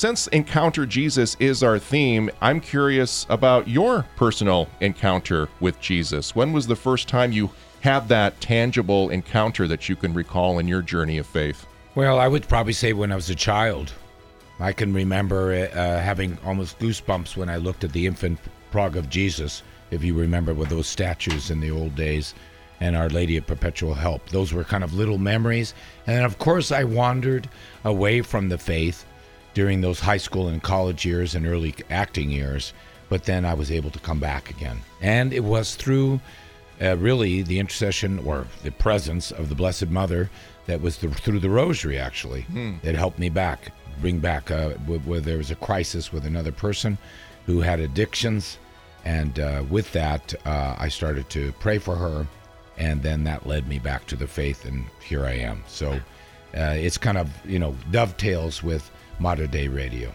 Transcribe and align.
Since 0.00 0.28
Encounter 0.28 0.86
Jesus 0.86 1.36
is 1.40 1.62
our 1.62 1.78
theme, 1.78 2.30
I'm 2.40 2.58
curious 2.58 3.26
about 3.28 3.68
your 3.68 4.06
personal 4.16 4.66
encounter 4.80 5.50
with 5.60 5.78
Jesus. 5.78 6.34
When 6.34 6.54
was 6.54 6.66
the 6.66 6.74
first 6.74 7.06
time 7.06 7.32
you 7.32 7.50
had 7.82 8.08
that 8.08 8.40
tangible 8.40 9.10
encounter 9.10 9.68
that 9.68 9.90
you 9.90 9.96
can 9.96 10.14
recall 10.14 10.58
in 10.58 10.66
your 10.66 10.80
journey 10.80 11.18
of 11.18 11.26
faith? 11.26 11.66
Well, 11.96 12.18
I 12.18 12.28
would 12.28 12.48
probably 12.48 12.72
say 12.72 12.94
when 12.94 13.12
I 13.12 13.14
was 13.14 13.28
a 13.28 13.34
child. 13.34 13.92
I 14.58 14.72
can 14.72 14.94
remember 14.94 15.52
uh, 15.52 16.00
having 16.00 16.38
almost 16.46 16.78
goosebumps 16.78 17.36
when 17.36 17.50
I 17.50 17.58
looked 17.58 17.84
at 17.84 17.92
the 17.92 18.06
infant 18.06 18.38
Prague 18.70 18.96
of 18.96 19.10
Jesus, 19.10 19.62
if 19.90 20.02
you 20.02 20.14
remember 20.14 20.54
with 20.54 20.70
those 20.70 20.86
statues 20.86 21.50
in 21.50 21.60
the 21.60 21.70
old 21.70 21.94
days, 21.94 22.32
and 22.80 22.96
Our 22.96 23.10
Lady 23.10 23.36
of 23.36 23.46
Perpetual 23.46 23.92
Help. 23.92 24.30
Those 24.30 24.54
were 24.54 24.64
kind 24.64 24.82
of 24.82 24.94
little 24.94 25.18
memories. 25.18 25.74
And 26.06 26.16
then, 26.16 26.24
of 26.24 26.38
course, 26.38 26.72
I 26.72 26.84
wandered 26.84 27.50
away 27.84 28.22
from 28.22 28.48
the 28.48 28.56
faith 28.56 29.04
during 29.54 29.80
those 29.80 30.00
high 30.00 30.16
school 30.16 30.48
and 30.48 30.62
college 30.62 31.04
years 31.04 31.34
and 31.34 31.46
early 31.46 31.74
acting 31.90 32.30
years, 32.30 32.72
but 33.08 33.24
then 33.24 33.44
I 33.44 33.54
was 33.54 33.70
able 33.70 33.90
to 33.90 33.98
come 33.98 34.20
back 34.20 34.50
again. 34.50 34.80
And 35.00 35.32
it 35.32 35.44
was 35.44 35.74
through 35.74 36.20
uh, 36.80 36.96
really 36.96 37.42
the 37.42 37.58
intercession 37.58 38.18
or 38.20 38.46
the 38.62 38.70
presence 38.72 39.30
of 39.32 39.48
the 39.48 39.54
Blessed 39.54 39.88
Mother 39.88 40.30
that 40.66 40.80
was 40.80 40.98
the, 40.98 41.08
through 41.08 41.40
the 41.40 41.50
Rosary, 41.50 41.98
actually, 41.98 42.42
Hmm. 42.42 42.74
that 42.82 42.94
helped 42.94 43.18
me 43.18 43.28
back, 43.28 43.72
bring 44.00 44.20
back 44.20 44.50
uh, 44.50 44.70
wh- 44.86 45.06
where 45.06 45.20
there 45.20 45.38
was 45.38 45.50
a 45.50 45.56
crisis 45.56 46.12
with 46.12 46.24
another 46.24 46.52
person 46.52 46.96
who 47.46 47.60
had 47.60 47.80
addictions. 47.80 48.58
And 49.04 49.40
uh, 49.40 49.64
with 49.68 49.90
that, 49.92 50.34
uh, 50.46 50.76
I 50.78 50.88
started 50.88 51.28
to 51.30 51.52
pray 51.58 51.78
for 51.78 51.96
her. 51.96 52.26
And 52.78 53.02
then 53.02 53.24
that 53.24 53.46
led 53.46 53.66
me 53.68 53.78
back 53.78 54.06
to 54.06 54.16
the 54.16 54.26
faith, 54.26 54.64
and 54.64 54.86
here 55.06 55.26
I 55.26 55.32
am. 55.32 55.64
So 55.66 56.00
Uh, 56.56 56.74
it's 56.76 56.98
kind 56.98 57.18
of, 57.18 57.30
you 57.46 57.58
know, 57.58 57.76
dovetails 57.90 58.62
with 58.62 58.90
modern 59.18 59.50
day 59.50 59.68
radio. 59.68 60.12